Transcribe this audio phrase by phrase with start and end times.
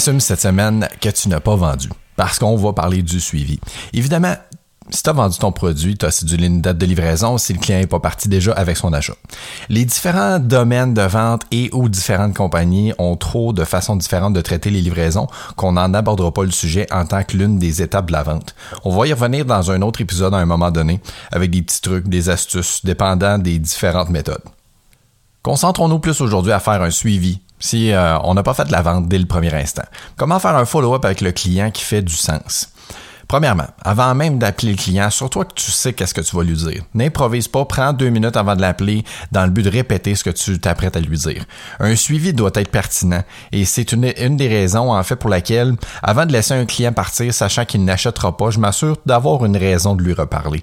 [0.00, 3.60] Assume cette semaine que tu n'as pas vendu parce qu'on va parler du suivi.
[3.92, 4.34] Évidemment,
[4.88, 7.58] si tu as vendu ton produit, tu as cédulé une date de livraison si le
[7.58, 9.12] client n'est pas parti déjà avec son achat.
[9.68, 14.40] Les différents domaines de vente et ou différentes compagnies ont trop de façons différentes de
[14.40, 18.06] traiter les livraisons qu'on n'en abordera pas le sujet en tant que l'une des étapes
[18.06, 18.54] de la vente.
[18.86, 20.98] On va y revenir dans un autre épisode à un moment donné
[21.30, 24.40] avec des petits trucs, des astuces dépendant des différentes méthodes.
[25.42, 28.82] Concentrons-nous plus aujourd'hui à faire un suivi si euh, on n'a pas fait de la
[28.82, 29.84] vente dès le premier instant.
[30.16, 32.72] Comment faire un follow-up avec le client qui fait du sens?
[33.26, 36.56] Premièrement, avant même d'appeler le client, surtout que tu sais qu'est-ce que tu vas lui
[36.56, 36.82] dire.
[36.94, 40.30] N'improvise pas, prends deux minutes avant de l'appeler dans le but de répéter ce que
[40.30, 41.44] tu t'apprêtes à lui dire.
[41.78, 45.76] Un suivi doit être pertinent et c'est une, une, des raisons en fait pour laquelle,
[46.02, 49.94] avant de laisser un client partir sachant qu'il n'achètera pas, je m'assure d'avoir une raison
[49.94, 50.62] de lui reparler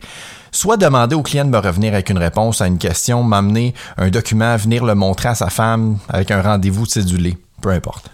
[0.58, 4.10] soit demander au client de me revenir avec une réponse à une question, m'amener un
[4.10, 8.10] document, venir le montrer à sa femme avec un rendez-vous cédulé, peu importe.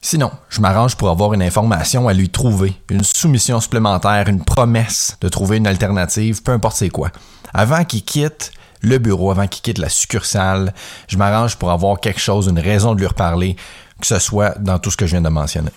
[0.00, 5.16] Sinon, je m'arrange pour avoir une information à lui trouver, une soumission supplémentaire, une promesse
[5.20, 7.10] de trouver une alternative, peu importe c'est quoi.
[7.52, 10.72] Avant qu'il quitte le bureau, avant qu'il quitte la succursale,
[11.08, 13.56] je m'arrange pour avoir quelque chose, une raison de lui reparler,
[14.00, 15.72] que ce soit dans tout ce que je viens de mentionner.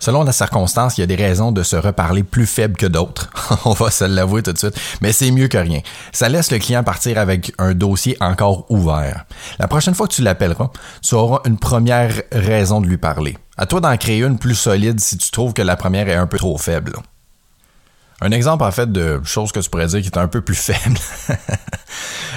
[0.00, 3.30] Selon la circonstance, il y a des raisons de se reparler plus faibles que d'autres.
[3.64, 4.78] On va se l'avouer tout de suite.
[5.00, 5.80] Mais c'est mieux que rien.
[6.12, 9.24] Ça laisse le client partir avec un dossier encore ouvert.
[9.58, 10.70] La prochaine fois que tu l'appelleras,
[11.02, 13.36] tu auras une première raison de lui parler.
[13.56, 16.28] À toi d'en créer une plus solide si tu trouves que la première est un
[16.28, 16.92] peu trop faible.
[18.20, 20.54] Un exemple, en fait, de choses que tu pourrais dire qui est un peu plus
[20.60, 20.98] faible.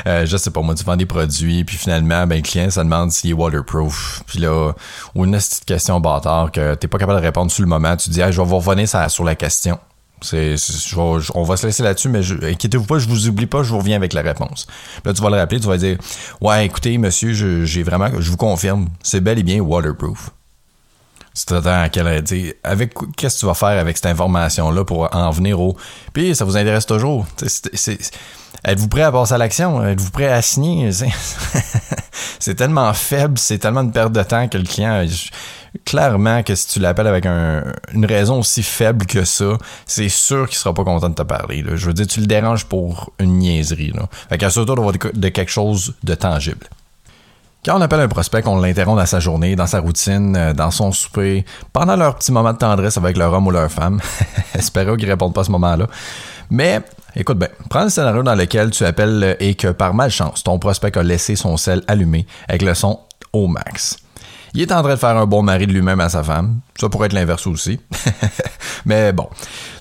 [0.06, 2.84] euh, je sais pas, moi, tu vends des produits, puis finalement, ben, le client, ça
[2.84, 4.24] demande s'il est waterproof.
[4.28, 4.74] Puis là,
[5.16, 8.10] ou une petite question bâtard que t'es pas capable de répondre sur le moment, tu
[8.12, 9.80] dis, je vais vous revenir sur la question.
[10.24, 10.54] C'est,
[10.96, 13.96] on va se laisser là-dessus, mais inquiétez-vous pas, je vous oublie pas, je vous reviens
[13.96, 14.68] avec la réponse.
[15.04, 15.98] Là, tu vas le rappeler, tu vas dire,
[16.42, 17.34] ouais, écoutez, monsieur,
[17.66, 20.30] j'ai vraiment, je vous confirme, c'est bel et bien waterproof.
[21.34, 25.32] C'est à qu'elle dit avec qu'est-ce que tu vas faire avec cette information-là pour en
[25.32, 25.78] venir au.
[26.14, 27.26] Puis ça vous intéresse toujours.
[28.64, 29.84] Êtes-vous prêt à passer à l'action?
[29.86, 30.92] Êtes-vous prêt à signer?
[32.40, 35.06] c'est tellement faible, c'est tellement une perte de temps que le client.
[35.86, 40.58] Clairement que si tu l'appelles avec une raison aussi faible que ça, c'est sûr qu'il
[40.58, 41.64] sera pas content de te parler.
[41.76, 43.94] Je veux dire, tu le déranges pour une niaiserie.
[43.96, 44.10] Là.
[44.28, 46.68] Fait qu'assure-toi de quelque chose de tangible.
[47.64, 50.72] Quand on appelle un prospect, on l'interrompt dans sa journée, dans sa routine, euh, dans
[50.72, 54.02] son souper, pendant leur petit moment de tendresse avec leur homme ou leur femme.
[54.56, 55.86] Espérons qu'ils répondent pas à ce moment-là.
[56.50, 56.82] Mais,
[57.16, 60.98] écoute bien, prends le scénario dans lequel tu appelles et que par malchance, ton prospect
[60.98, 63.00] a laissé son sel allumé avec le son
[63.32, 64.00] au max.
[64.56, 66.62] Il est en train de faire un bon mari de lui-même à sa femme.
[66.80, 67.80] Ça pourrait être l'inverse aussi.
[68.86, 69.30] Mais bon.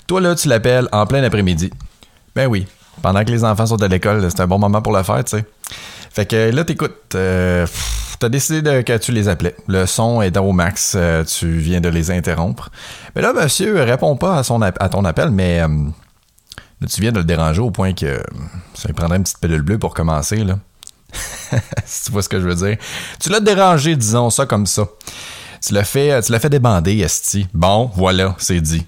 [0.05, 1.71] Toi, là, tu l'appelles en plein après-midi.
[2.35, 2.67] Ben oui.
[3.01, 5.37] Pendant que les enfants sont à l'école, c'est un bon moment pour le faire, tu
[5.37, 5.45] sais.
[6.13, 7.15] Fait que là, t'écoutes.
[7.15, 7.65] Euh,
[8.19, 9.55] t'as décidé que tu les appelais.
[9.67, 10.93] Le son est au max.
[10.95, 12.69] Euh, tu viens de les interrompre.
[13.15, 15.67] Mais là, monsieur répond pas à, ton appel, mais euh,
[16.89, 18.21] tu viens de le déranger au point que
[18.73, 20.43] ça lui prendrait une petite pilule bleue pour commencer.
[20.43, 20.59] Là.
[21.85, 22.77] si tu vois ce que je veux dire.
[23.19, 24.87] Tu l'as dérangé, disons ça comme ça.
[25.65, 27.47] Tu l'as fait, tu l'as fait débander, Esti.
[27.53, 28.85] Bon, voilà, c'est dit.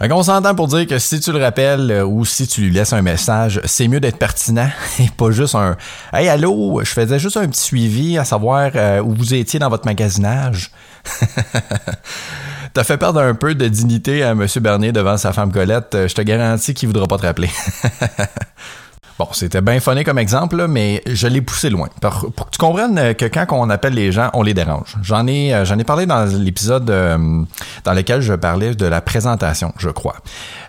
[0.00, 2.92] On s'entend pour dire que si tu le rappelles euh, ou si tu lui laisses
[2.92, 4.70] un message, c'est mieux d'être pertinent
[5.00, 5.76] et pas juste un
[6.12, 9.68] Hey allô, je faisais juste un petit suivi à savoir euh, où vous étiez dans
[9.68, 10.70] votre magasinage.
[12.74, 14.46] T'as fait perdre un peu de dignité à M.
[14.60, 15.96] Bernier devant sa femme Colette.
[16.06, 17.50] Je te garantis qu'il voudra pas te rappeler.
[19.18, 21.88] Bon, c'était bien funné comme exemple, mais je l'ai poussé loin.
[22.00, 24.96] Pour, que tu comprennes que quand on appelle les gens, on les dérange.
[25.02, 27.42] J'en ai, euh, j'en ai parlé dans l'épisode euh,
[27.82, 30.14] dans lequel je parlais de la présentation, je crois.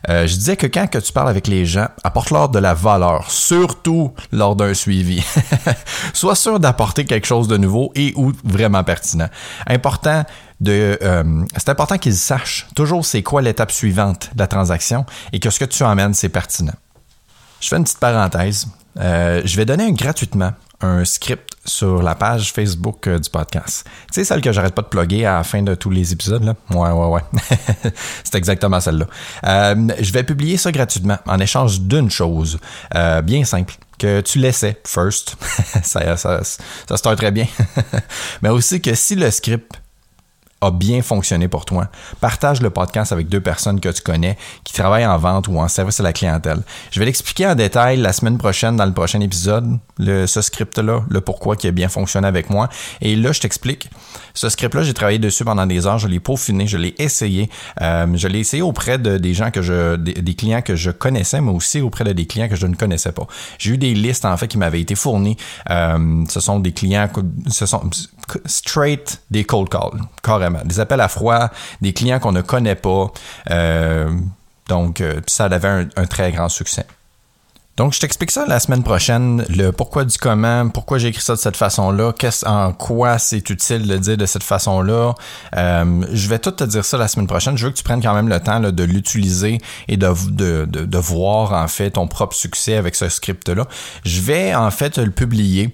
[0.10, 4.14] Euh, je disais que quand tu parles avec les gens, apporte-leur de la valeur, surtout
[4.32, 5.24] lors d'un suivi.
[6.14, 9.30] Sois sûr d'apporter quelque chose de nouveau et ou vraiment pertinent.
[9.68, 10.24] Important
[10.60, 10.98] de,
[11.56, 15.60] c'est important qu'ils sachent toujours c'est quoi l'étape suivante de la transaction et que ce
[15.60, 16.74] que tu emmènes, c'est pertinent.
[17.60, 18.68] Je fais une petite parenthèse.
[19.00, 23.86] Euh, je vais donner gratuitement un script sur la page Facebook euh, du podcast.
[23.86, 26.44] Tu sais, celle que j'arrête pas de plugger à la fin de tous les épisodes,
[26.44, 26.56] là?
[26.72, 27.22] Ouais, ouais, ouais.
[28.24, 29.06] C'est exactement celle-là.
[29.46, 32.60] Euh, je vais publier ça gratuitement en échange d'une chose
[33.24, 35.36] bien simple que tu laissais first.
[35.84, 37.46] ça, ça, ça très bien.
[38.42, 39.80] Mais aussi que si le script
[40.62, 41.88] a bien fonctionné pour toi.
[42.20, 45.68] Partage le podcast avec deux personnes que tu connais qui travaillent en vente ou en
[45.68, 46.62] service à la clientèle.
[46.92, 51.22] Je vais l'expliquer en détail la semaine prochaine dans le prochain épisode, ce script-là, le
[51.22, 52.70] pourquoi qui a bien fonctionné avec moi.
[53.02, 53.90] Et là, je t'explique.
[54.34, 57.50] Ce script-là, j'ai travaillé dessus pendant des heures, je l'ai peaufiné, je l'ai essayé.
[57.82, 61.42] Euh, je l'ai essayé auprès de des gens que je, des, clients que je connaissais,
[61.42, 63.28] mais aussi auprès de des clients que je ne connaissais pas.
[63.58, 65.38] J'ai eu des listes en fait qui m'avaient été fournies.
[65.70, 67.10] Euh, ce sont des clients,
[67.48, 67.90] ce sont
[68.46, 71.50] straight des cold calls, carrément Des appels à froid,
[71.82, 73.12] des clients qu'on ne connaît pas.
[73.50, 74.10] Euh,
[74.68, 76.86] donc, ça avait un très grand succès.
[77.80, 81.36] Donc, je t'explique ça la semaine prochaine, le pourquoi du comment, pourquoi j'ai écrit ça
[81.36, 85.16] de cette façon-là, qu'est-ce, en quoi c'est utile de dire de cette façon-là.
[85.56, 87.58] Euh, je vais tout te dire ça la semaine prochaine.
[87.58, 90.98] Je veux que tu prennes quand même le temps de l'utiliser et de, de, de,
[90.98, 93.66] voir en fait ton propre succès avec ce script-là.
[94.04, 95.74] Je vais en fait le publier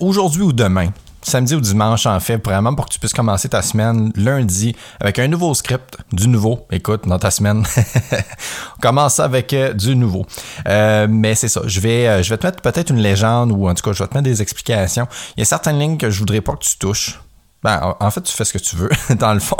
[0.00, 0.88] aujourd'hui ou demain
[1.22, 5.18] samedi ou dimanche, en fait, vraiment pour que tu puisses commencer ta semaine lundi avec
[5.18, 6.66] un nouveau script, du nouveau.
[6.70, 10.26] Écoute, dans ta semaine, on commence avec euh, du nouveau.
[10.68, 13.68] Euh, mais c'est ça, je vais, euh, je vais te mettre peut-être une légende ou
[13.68, 15.06] en tout cas, je vais te mettre des explications.
[15.36, 17.20] Il y a certaines lignes que je voudrais pas que tu touches
[17.62, 19.56] ben, en fait, tu fais ce que tu veux, dans le fond.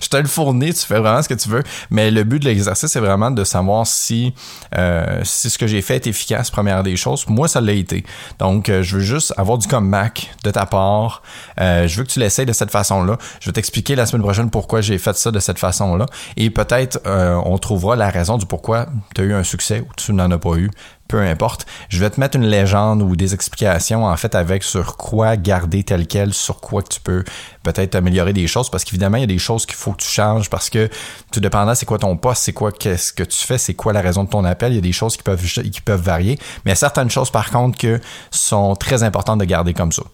[0.00, 1.62] je te le fournis, tu fais vraiment ce que tu veux.
[1.90, 4.34] Mais le but de l'exercice, c'est vraiment de savoir si,
[4.76, 7.26] euh, si ce que j'ai fait est efficace, première des choses.
[7.28, 8.04] Moi, ça l'a été.
[8.38, 11.22] Donc, euh, je veux juste avoir du comeback de ta part.
[11.60, 13.18] Euh, je veux que tu l'essayes de cette façon-là.
[13.40, 16.06] Je vais t'expliquer la semaine prochaine pourquoi j'ai fait ça de cette façon-là.
[16.36, 20.12] Et peut-être, on trouvera la raison du pourquoi tu as eu un succès ou tu
[20.12, 20.70] n'en as pas eu
[21.10, 21.66] peu importe.
[21.88, 25.82] Je vais te mettre une légende ou des explications en fait avec sur quoi garder
[25.82, 27.24] tel quel, sur quoi tu peux
[27.64, 30.08] peut-être améliorer des choses parce qu'évidemment il y a des choses qu'il faut que tu
[30.08, 30.88] changes parce que
[31.32, 34.02] tout dépendant c'est quoi ton poste, c'est quoi qu'est-ce que tu fais, c'est quoi la
[34.02, 37.30] raison de ton appel, il y a des choses qui peuvent varier, mais certaines choses
[37.30, 40.04] par contre que sont très importantes de garder comme ça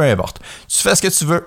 [0.00, 0.40] peu importe.
[0.66, 1.46] Tu fais ce que tu veux.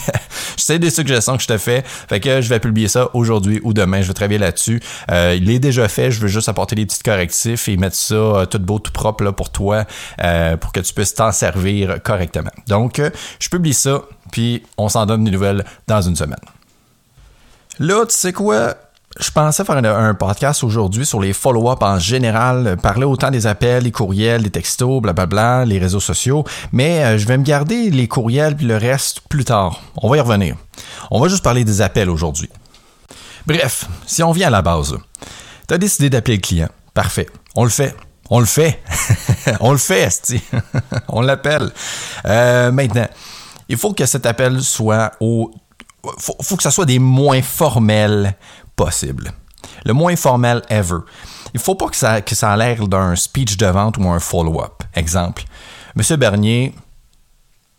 [0.58, 1.82] sais des suggestions que je te fais.
[1.86, 4.02] Fait que je vais publier ça aujourd'hui ou demain.
[4.02, 4.80] Je vais travailler là-dessus.
[5.10, 6.10] Euh, il est déjà fait.
[6.10, 9.24] Je veux juste apporter des petits correctifs et mettre ça euh, tout beau, tout propre
[9.24, 9.86] là, pour toi,
[10.22, 12.50] euh, pour que tu puisses t'en servir correctement.
[12.68, 13.00] Donc,
[13.38, 16.36] je publie ça, puis on s'en donne des nouvelles dans une semaine.
[17.78, 18.74] Là, tu sais quoi?
[19.20, 23.84] Je pensais faire un, podcast aujourd'hui sur les follow-up en général, parler autant des appels,
[23.84, 28.08] les courriels, les textos, blablabla, les réseaux sociaux, mais euh, je vais me garder les
[28.08, 29.82] courriels puis le reste plus tard.
[30.02, 30.56] On va y revenir.
[31.12, 32.48] On va juste parler des appels aujourd'hui.
[33.46, 34.96] Bref, si on vient à la base,
[35.68, 36.68] tu as décidé d'appeler le client.
[36.92, 37.28] Parfait.
[37.54, 37.94] On le fait.
[38.30, 38.82] On le fait.
[39.60, 40.42] on le fait, Esti.
[41.08, 41.70] on l'appelle.
[42.26, 43.06] Euh, maintenant,
[43.68, 45.52] il faut que cet appel soit au
[46.18, 48.36] faut, faut que ça soit des moins formels
[48.76, 49.32] possible.
[49.84, 50.98] Le moins formel ever.
[51.52, 54.82] Il faut pas que ça, a l'air d'un speech de vente ou un follow-up.
[54.94, 55.44] Exemple.
[55.94, 56.74] Monsieur Bernier,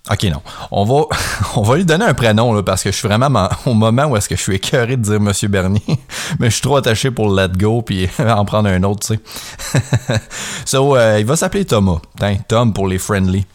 [0.09, 0.41] OK, non.
[0.69, 1.05] On va,
[1.55, 4.15] on va lui donner un prénom là, parce que je suis vraiment au moment où
[4.15, 5.81] est-ce que je suis écœuré de dire Monsieur Bernier,
[6.39, 9.15] mais je suis trop attaché pour le let go puis en prendre un autre, tu
[9.15, 10.21] sais.
[10.65, 11.99] so, euh, il va s'appeler Thomas.
[12.47, 13.45] Tom pour les friendly.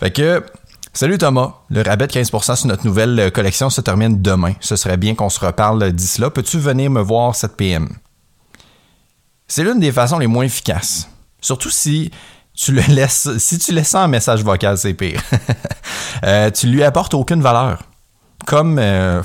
[0.00, 0.44] Fait que
[0.94, 4.52] Salut Thomas, le rabais de 15% sur notre nouvelle euh, collection se termine demain.
[4.60, 6.28] Ce serait bien qu'on se reparle d'ici là.
[6.28, 7.88] Peux-tu venir me voir cette PM?
[9.48, 11.08] C'est l'une des façons les moins efficaces.
[11.40, 12.10] Surtout si
[12.54, 15.22] tu le laisses, si tu laisses en message vocal, c'est pire.
[16.24, 17.82] euh, tu lui apportes aucune valeur.
[18.44, 19.22] Comme euh,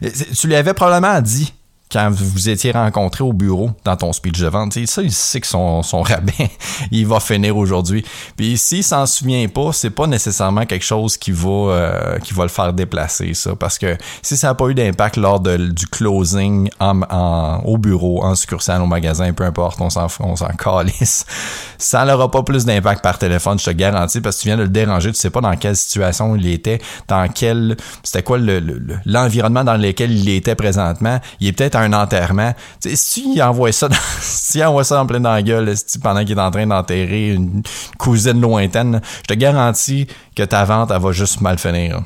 [0.00, 1.52] tu lui avais probablement dit
[1.94, 4.72] quand vous étiez rencontrés au bureau dans ton speech de vente.
[4.86, 6.50] Ça, il sait que son, son rabais,
[6.90, 8.04] il va finir aujourd'hui.
[8.36, 12.42] Puis s'il s'en souvient pas, c'est pas nécessairement quelque chose qui va, euh, qui va
[12.42, 13.54] le faire déplacer, ça.
[13.54, 18.24] Parce que si ça n'a pas eu d'impact lors de, du closing en, au bureau,
[18.24, 21.24] en succursale, au magasin, peu importe, on s'en on s'en calisse,
[21.78, 24.64] ça n'aura pas plus d'impact par téléphone, je te garantis, parce que tu viens de
[24.64, 29.60] le déranger, tu sais pas dans quelle situation il était, dans quel, c'était quoi l'environnement
[29.60, 31.20] le, dans lequel il était présentement.
[31.38, 32.54] Il est peut-être un enterrement.
[32.80, 36.40] si envoie ça dans, s'il envoie ça en plein dans la gueule, pendant qu'il est
[36.40, 37.62] en train d'enterrer une
[37.98, 42.02] cousine lointaine, je te garantis que ta vente, elle va juste mal finir.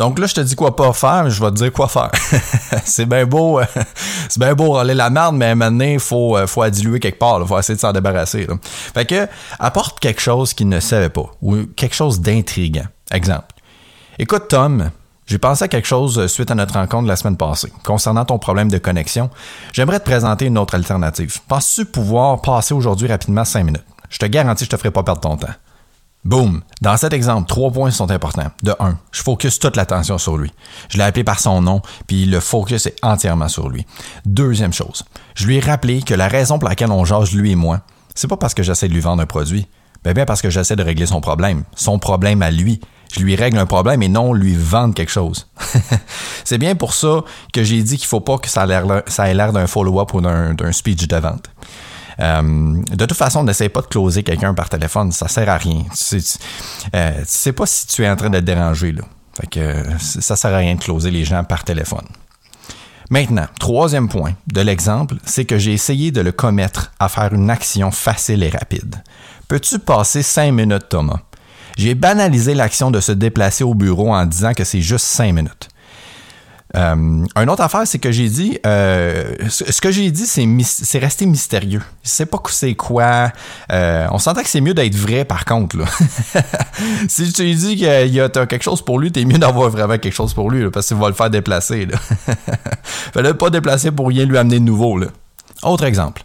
[0.00, 2.10] Donc là, je te dis quoi pas faire, mais je vais te dire quoi faire.
[2.86, 3.60] c'est bien beau,
[4.30, 7.38] c'est bien beau râler la merde, mais maintenant, il faut, euh, faut diluer quelque part,
[7.42, 8.46] il faut essayer de s'en débarrasser.
[8.94, 9.28] Fait que,
[9.58, 12.86] apporte quelque chose qu'il ne savait pas, ou quelque chose d'intriguant.
[13.12, 13.48] Exemple.
[14.18, 14.90] Écoute, Tom,
[15.30, 17.72] j'ai pensé à quelque chose euh, suite à notre rencontre la semaine passée.
[17.84, 19.30] Concernant ton problème de connexion,
[19.72, 21.38] j'aimerais te présenter une autre alternative.
[21.46, 23.84] Penses-tu pouvoir passer aujourd'hui rapidement 5 minutes?
[24.08, 25.54] Je te garantis que je te ferai pas perdre ton temps.
[26.24, 26.62] Boum!
[26.80, 28.50] Dans cet exemple, trois points sont importants.
[28.64, 30.52] De un, je focus toute l'attention sur lui.
[30.88, 33.86] Je l'ai appelé par son nom, puis le focus est entièrement sur lui.
[34.26, 35.04] Deuxième chose,
[35.36, 37.82] je lui ai rappelé que la raison pour laquelle on jase lui et moi,
[38.16, 39.68] c'est pas parce que j'essaie de lui vendre un produit,
[40.04, 41.62] mais bien parce que j'essaie de régler son problème.
[41.76, 42.80] Son problème à lui
[43.12, 45.48] je lui règle un problème et non lui vendre quelque chose.
[46.44, 49.66] c'est bien pour ça que j'ai dit qu'il faut pas que ça, ait l'air d'un
[49.66, 51.50] follow-up ou d'un speech de vente.
[52.20, 55.84] Euh, de toute façon, n'essaie pas de closer quelqu'un par téléphone, ça sert à rien.
[55.96, 56.38] Tu sais,
[56.94, 59.02] euh, sais pas si tu es en train de te déranger là.
[59.34, 62.06] Fait que ça sert à rien de closer les gens par téléphone.
[63.10, 67.50] Maintenant, troisième point de l'exemple, c'est que j'ai essayé de le commettre à faire une
[67.50, 69.02] action facile et rapide.
[69.48, 71.20] Peux-tu passer cinq minutes, Thomas?
[71.80, 75.70] J'ai banalisé l'action de se déplacer au bureau en disant que c'est juste cinq minutes.
[76.76, 80.98] Euh, une autre affaire, c'est que j'ai dit, euh, ce que j'ai dit, c'est, c'est
[80.98, 81.80] resté mystérieux.
[82.04, 83.32] Je sais pas c'est quoi.
[83.72, 85.78] Euh, on sentait que c'est mieux d'être vrai, par contre.
[87.08, 89.96] Si tu lui dis qu'il y a quelque chose pour lui, t'es mieux d'avoir vraiment
[89.96, 91.86] quelque chose pour lui, parce qu'il va le faire déplacer.
[91.86, 91.96] Là.
[93.14, 95.00] Fallait pas déplacer pour rien lui amener de nouveau.
[95.62, 96.22] Autre exemple.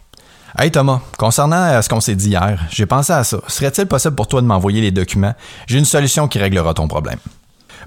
[0.57, 3.39] Hey Thomas, concernant euh, ce qu'on s'est dit hier, j'ai pensé à ça.
[3.49, 5.33] Serait-il possible pour toi de m'envoyer les documents?
[5.67, 7.19] J'ai une solution qui réglera ton problème.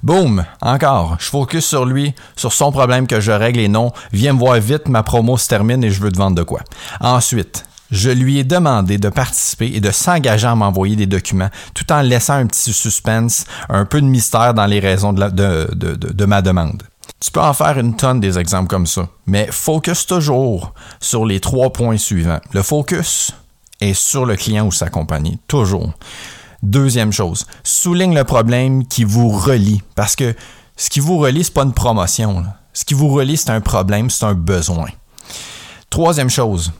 [0.02, 4.34] Boum, encore, je focus sur lui, sur son problème que je règle et non, viens
[4.34, 6.60] me voir vite, ma promo se termine et je veux te vendre de quoi.
[7.00, 11.90] Ensuite, je lui ai demandé de participer et de s'engager à m'envoyer des documents tout
[11.90, 16.82] en laissant un petit suspense, un peu de mystère dans les raisons de, ma demande.
[17.20, 21.40] Tu peux en faire une tonne des exemples comme ça, mais focus toujours sur les
[21.40, 22.40] trois points suivants.
[22.52, 23.32] Le focus
[23.80, 25.92] est sur le client ou sa compagnie, toujours.
[26.62, 29.82] Deuxième chose, souligne le problème qui vous relie.
[29.94, 30.34] Parce que
[30.76, 32.44] ce qui vous relie, c'est pas une promotion.
[32.72, 34.88] Ce qui vous relie, c'est un problème, c'est un besoin.
[35.90, 36.72] Troisième chose,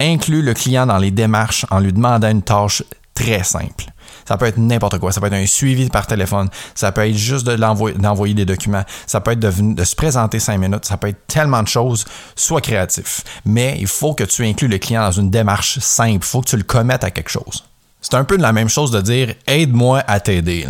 [0.00, 2.82] inclus le client dans les démarches en lui demandant une tâche
[3.14, 3.86] très simple.
[4.26, 5.12] Ça peut être n'importe quoi.
[5.12, 6.48] Ça peut être un suivi par téléphone.
[6.74, 8.84] Ça peut être juste d'envoyer des documents.
[9.06, 10.84] Ça peut être de, se présenter cinq minutes.
[10.84, 12.04] Ça peut être tellement de choses.
[12.36, 13.22] Sois créatif.
[13.44, 16.24] Mais il faut que tu inclues le client dans une démarche simple.
[16.24, 17.64] Il faut que tu le commettes à quelque chose.
[18.00, 20.66] C'est un peu la même chose de dire aide-moi à t'aider.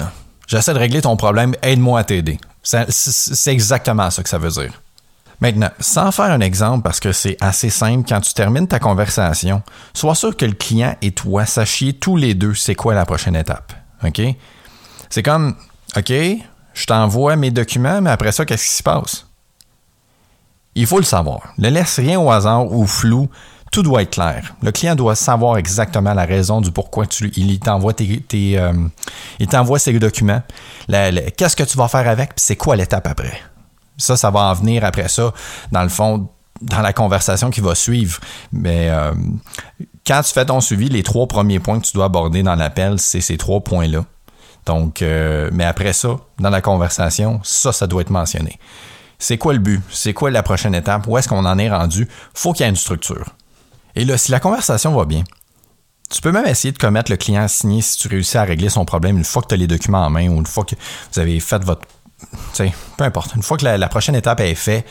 [0.47, 2.39] J'essaie de régler ton problème, aide-moi à t'aider.
[2.63, 4.73] C'est exactement ça que ça veut dire.
[5.41, 9.63] Maintenant, sans faire un exemple, parce que c'est assez simple, quand tu termines ta conversation,
[9.95, 13.37] sois sûr que le client et toi sachiez tous les deux c'est quoi la prochaine
[13.37, 13.73] étape.
[14.05, 14.21] OK?
[15.09, 15.57] C'est comme,
[15.97, 16.13] OK,
[16.75, 19.27] je t'envoie mes documents, mais après ça, qu'est-ce qui se passe?
[20.75, 21.53] Il faut le savoir.
[21.59, 23.29] Ne laisse rien au hasard ou flou
[23.71, 24.55] tout doit être clair.
[24.63, 27.05] Le client doit savoir exactement la raison du pourquoi
[27.37, 28.73] il t'envoie tes, euh,
[29.39, 30.43] il t'envoie ses documents.
[30.89, 33.41] qu'est-ce que tu vas faire avec, c'est quoi l'étape après?
[34.01, 35.33] Ça, ça va en venir après ça,
[35.73, 36.29] dans le fond,
[36.61, 38.21] dans la conversation qui va suivre.
[38.53, 39.13] Mais euh,
[40.07, 42.99] quand tu fais ton suivi, les trois premiers points que tu dois aborder dans l'appel,
[42.99, 44.05] c'est ces trois points-là.
[44.67, 48.59] Donc, euh, mais après ça, dans la conversation, ça, ça doit être mentionné.
[49.19, 49.83] C'est quoi le but?
[49.91, 51.07] C'est quoi la prochaine étape?
[51.07, 52.09] Où est-ce qu'on en est rendu?
[52.35, 53.27] Faut qu'il y ait une structure.
[53.95, 55.25] Et là, si la conversation va bien,
[56.11, 58.69] tu peux même essayer de commettre le client à signer si tu réussis à régler
[58.69, 60.75] son problème une fois que tu as les documents en main ou une fois que
[61.13, 61.83] vous avez fait votre.
[62.53, 63.35] Sais, peu importe.
[63.35, 64.87] Une fois que la, prochaine étape est faite,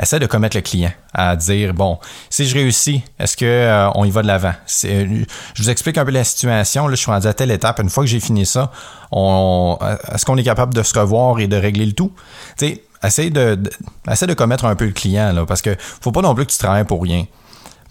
[0.00, 1.98] essaie de commettre le client à dire bon,
[2.30, 4.54] si je réussis, est-ce qu'on euh, y va de l'avant?
[4.66, 5.24] Je
[5.56, 6.88] vous explique un peu la situation.
[6.88, 7.78] Là, je suis rendu à telle étape.
[7.80, 8.72] Une fois que j'ai fini ça,
[9.12, 9.78] on,
[10.12, 12.12] est-ce qu'on est capable de se revoir et de régler le tout?
[12.58, 16.22] Tu sais, essaie de, de commettre un peu le client là, parce que faut pas
[16.22, 17.26] non plus que tu travailles pour rien.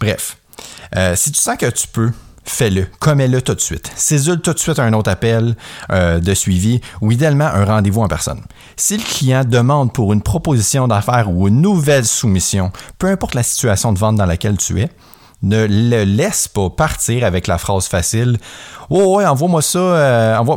[0.00, 0.36] Bref,
[0.96, 2.12] euh, si tu sens que tu peux,
[2.44, 3.90] fais-le, commets-le tout de suite.
[3.96, 5.56] Césule tout de suite un autre appel
[5.90, 8.42] euh, de suivi ou idéalement un rendez-vous en personne.
[8.76, 13.42] Si le client demande pour une proposition d'affaires ou une nouvelle soumission, peu importe la
[13.42, 14.90] situation de vente dans laquelle tu es,
[15.42, 18.38] ne le laisse pas partir avec la phrase facile
[18.90, 19.78] Oh, ouais, envoie-moi ça.
[19.78, 20.56] Euh,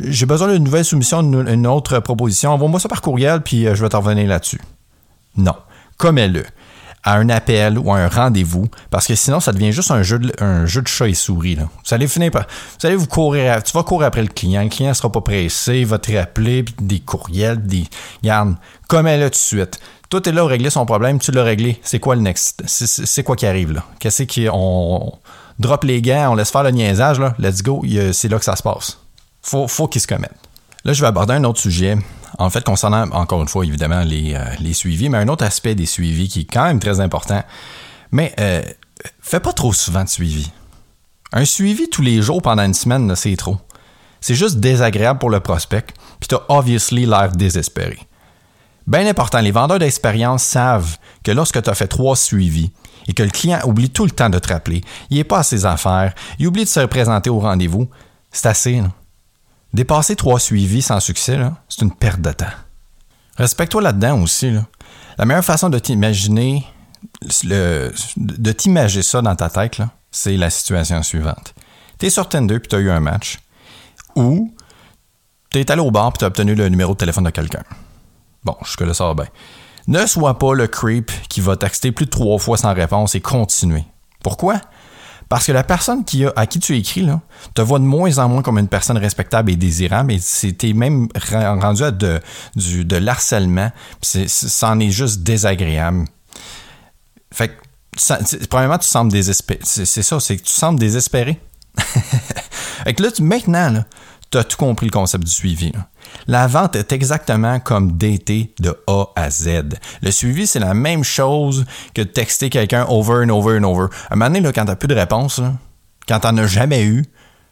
[0.00, 2.52] j'ai besoin d'une nouvelle soumission, une, autre proposition.
[2.52, 4.60] Envoie-moi ça par courriel, puis je vais t'en revenir là-dessus.
[5.36, 5.54] Non.
[5.96, 6.44] Commets-le
[7.06, 10.18] à un appel ou à un rendez-vous, parce que sinon, ça devient juste un jeu
[10.18, 11.54] de, un jeu de chat et souris.
[11.54, 11.62] Là.
[11.62, 12.46] Vous allez finir par.
[12.80, 13.62] Vous allez vous courir.
[13.62, 14.64] tu vas courir après le client.
[14.64, 17.84] Le client ne sera pas pressé, il va te rappeler, des courriels, des.
[18.24, 18.56] Garde,
[18.92, 19.78] là tout de suite.
[20.08, 21.80] Toi, tu es là pour régler son problème, tu l'as réglé.
[21.82, 22.64] C'est quoi le next?
[22.66, 23.84] C'est quoi qui arrive là?
[24.00, 24.48] Qu'est-ce qui.
[24.52, 25.12] On,
[25.60, 27.36] drop les gants, on laisse faire le niaisage, là?
[27.38, 28.98] Let's go, c'est là que ça se passe.
[29.42, 30.32] Faut, faut qu'ils se commettent.
[30.84, 31.96] Là, je vais aborder un autre sujet
[32.38, 35.74] en fait, concernant, encore une fois, évidemment, les, euh, les, suivis, mais un autre aspect
[35.74, 37.42] des suivis qui est quand même très important.
[38.12, 38.62] Mais euh,
[39.20, 40.50] fais pas trop souvent de suivi.
[41.32, 43.58] Un suivi tous les jours pendant une semaine, c'est trop.
[44.20, 45.86] C'est juste désagréable pour le prospect,
[46.20, 47.98] puis t'as obviously l'air désespéré.
[48.86, 52.70] Bien important, les vendeurs d'expérience savent que lorsque tu as fait trois suivis
[53.08, 55.42] et que le client oublie tout le temps de te rappeler, il n'est pas à
[55.42, 57.88] ses affaires, il oublie de se représenter au rendez-vous,
[58.30, 58.80] c'est assez.
[58.80, 58.88] Là.
[59.74, 61.36] Dépasser trois suivis sans succès,
[61.76, 62.46] c'est une perte de temps.
[63.36, 64.50] Respecte-toi là-dedans aussi.
[65.18, 66.64] La meilleure façon de t'imaginer,
[67.42, 71.54] de t'imaginer ça dans ta tête, c'est la situation suivante.
[71.98, 73.38] Tu es sur Tinder puis tu eu un match.
[74.14, 74.54] Ou
[75.50, 77.62] tu es allé au bar puis tu obtenu le numéro de téléphone de quelqu'un.
[78.42, 79.26] Bon, jusque-là, ça va bien.
[79.86, 83.20] Ne sois pas le creep qui va texter plus de trois fois sans réponse et
[83.20, 83.84] continuer.
[84.22, 84.60] Pourquoi?
[85.28, 87.20] Parce que la personne qui a, à qui tu écris là,
[87.54, 91.08] te voit de moins en moins comme une personne respectable et désirable, et c'était même
[91.14, 92.20] rendu à de,
[92.54, 93.70] du, de l'harcèlement,
[94.02, 96.04] ça en est juste désagréable.
[97.32, 99.60] Fait que, premièrement, tu sembles désespéré.
[99.62, 101.40] C'est ça, c'est que tu sembles désespéré.
[102.84, 103.84] fait que là, maintenant,
[104.30, 105.72] tu as tout compris le concept du suivi.
[106.26, 109.78] La vente est exactement comme dater de A à Z.
[110.02, 113.86] Le suivi, c'est la même chose que de texter quelqu'un over and over and over.
[114.10, 115.40] À un moment donné, là, quand t'as plus de réponse,
[116.08, 117.04] quand t'en as jamais eu,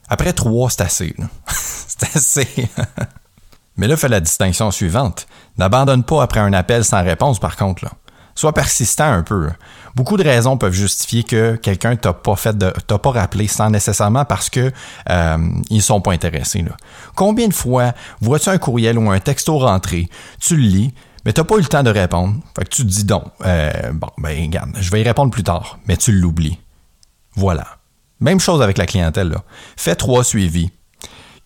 [0.09, 1.15] après trois, c'est assez.
[1.47, 2.69] c'est assez.
[3.77, 5.27] Mais là, fais la distinction suivante.
[5.59, 7.85] N'abandonne pas après un appel sans réponse, par contre.
[7.85, 7.93] Là.
[8.35, 9.51] Sois persistant un peu.
[9.95, 13.71] Beaucoup de raisons peuvent justifier que quelqu'un t'a pas fait de, t'a pas rappelé sans
[13.71, 14.73] nécessairement parce que
[15.11, 15.39] euh,
[15.71, 16.63] ils sont pas intéressés.
[16.63, 16.77] Là.
[17.15, 20.09] Combien de fois vois-tu un courriel ou un texto rentré,
[20.41, 22.35] tu le lis, mais t'as pas eu le temps de répondre.
[22.57, 25.45] Fait que tu te dis donc, euh, bon, ben regarde, je vais y répondre plus
[25.45, 26.59] tard, mais tu l'oublies.
[27.37, 27.67] Voilà.
[28.21, 29.29] Même chose avec la clientèle.
[29.29, 29.43] Là.
[29.77, 30.71] Fais trois suivis.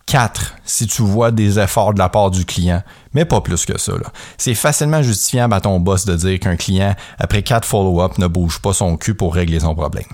[0.09, 2.81] 4 si tu vois des efforts de la part du client,
[3.13, 3.93] mais pas plus que ça.
[4.39, 8.59] C'est facilement justifiable à ton boss de dire qu'un client, après 4 follow-up, ne bouge
[8.59, 10.05] pas son cul pour régler son problème.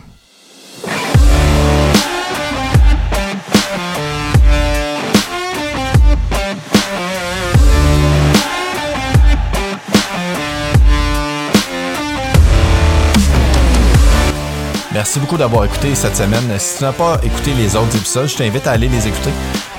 [14.92, 16.44] Merci beaucoup d'avoir écouté cette semaine.
[16.58, 19.32] Si tu n'as pas écouté les autres épisodes, je t'invite à aller les écouter.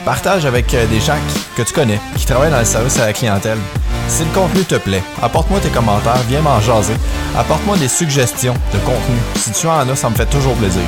[0.07, 1.17] Partage avec euh, des gens
[1.57, 3.59] que tu connais, qui travaillent dans le service à la clientèle.
[4.07, 6.95] Si le contenu te plaît, apporte-moi tes commentaires, viens m'en jaser.
[7.37, 9.17] Apporte-moi des suggestions de contenu.
[9.35, 10.85] Si tu en as, ça me fait toujours plaisir.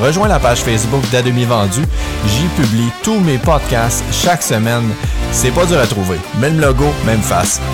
[0.00, 1.82] Rejoins la page Facebook d'À Demi Vendu.
[2.28, 4.88] J'y publie tous mes podcasts chaque semaine.
[5.32, 6.20] C'est pas dur à trouver.
[6.38, 7.60] Même logo, même face.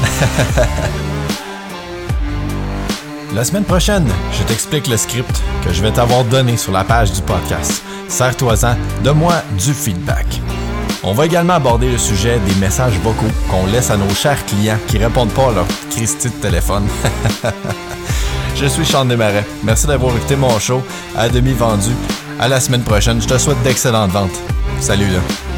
[3.35, 7.13] La semaine prochaine, je t'explique le script que je vais t'avoir donné sur la page
[7.13, 7.83] du podcast.
[8.09, 10.27] Sers-toi-en, de moi du feedback.
[11.03, 14.79] On va également aborder le sujet des messages vocaux qu'on laisse à nos chers clients
[14.87, 16.87] qui répondent pas à leur Christie de téléphone.
[18.55, 19.47] je suis Sean Desmarais.
[19.63, 20.83] Merci d'avoir écouté mon show
[21.17, 21.93] à demi vendu.
[22.39, 23.21] À la semaine prochaine.
[23.21, 24.39] Je te souhaite d'excellentes ventes.
[24.81, 25.50] Salut là.